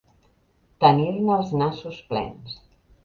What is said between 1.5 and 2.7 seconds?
nassos plens.